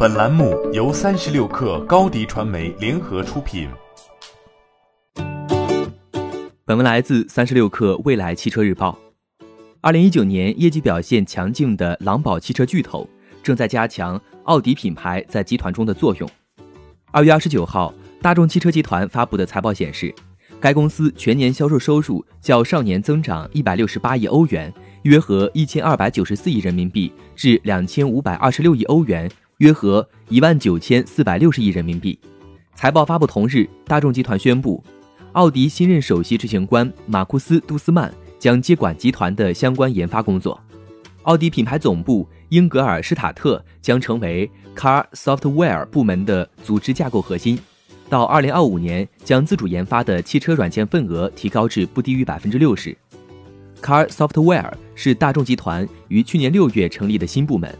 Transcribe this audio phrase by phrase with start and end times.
[0.00, 3.68] 本栏目由三十六氪高低传媒联合出品。
[6.64, 8.96] 本文来自三十六氪未来汽车日报。
[9.80, 13.10] 二零一九年业绩表现强劲的狼堡汽车巨头
[13.42, 16.30] 正在加强奥迪品牌在集团中的作用。
[17.10, 17.92] 二月二十九号，
[18.22, 20.14] 大众汽车集团发布的财报显示，
[20.60, 24.72] 该公司全年销售收入较上年增长一百六十八亿欧元。
[25.02, 32.16] 约合一千二百九十四亿人民币至两千五百二十六亿欧元，约合一万九千四百六十亿人民币。
[32.76, 34.82] 财报发布同日，大众集团宣布，
[35.32, 40.60] 奥迪新任首席执行官马库斯·杜斯曼将接管集团的相关研发工作。
[41.24, 47.58] 奥迪品牌总部英格尔施塔特将成为 Car Software 部门的组织架构核心。
[48.08, 52.96] 到二零二五年，将自主研发的汽车软件份额提高至不低于百分之六十。
[53.82, 57.76] Car Software 是大众集团于去年六月成立的新部门，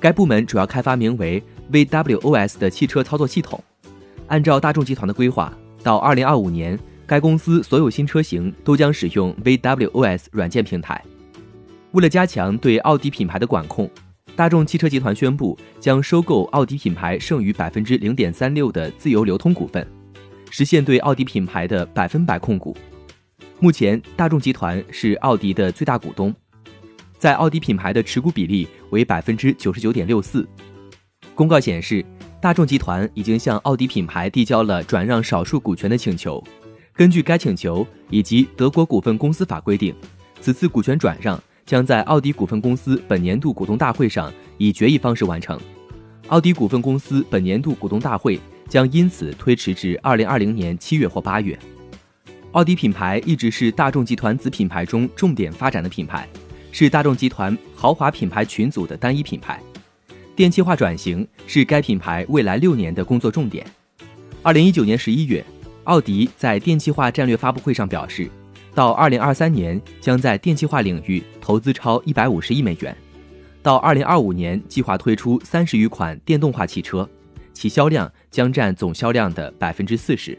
[0.00, 3.62] 该部门主要开发名为 VWOS 的汽车操作系统。
[4.28, 11.02] 按照大众集团的规划，到2025年，该公司所有新车型都将使用 VWOS 软件平台。
[11.92, 13.90] 为了加强对奥迪品牌的管控，
[14.36, 19.84] 大众汽车集团宣布将收购奥迪品牌剩余百分之零点三六的自由流通股份，
[20.50, 22.76] 实现对奥迪品牌的百分百控股。
[23.58, 26.32] 目前，大众集团是奥迪的最大股东，
[27.18, 30.48] 在奥迪品牌的持股比例为百分之九十九点六四。
[31.34, 32.04] 公告显示，
[32.40, 36.42] 大众集团已经向奥迪品牌递交了转让少数股权的请求。
[36.94, 39.94] 根据该请求以及德国股份公司法规定，
[40.40, 45.58] 此次股权转让将在奥迪股份公司本年度股东大会上以决议方式完成。
[46.28, 51.58] 奥迪股份公司本年度股东大会将因此推迟至二零二零年七月或八月。
[52.52, 56.28] 奥迪品牌一直是大众集团子品牌中重点发展的品牌，
[56.80, 59.60] 是大众集团豪华品牌群组的单一品牌。
[60.36, 63.66] 电气化转型是该品牌未来六年的工作重点。
[64.44, 65.44] 二零一九年十一月，
[65.82, 68.30] 奥迪在电气化战略发布会上表示，
[68.76, 72.96] 到二零二三年将在电气化领域投资超一百五十亿美元，
[73.60, 77.10] 到二零二五年计划推出三十余款电动化汽车，
[77.52, 80.38] 其销量将占总销量的百分之四十。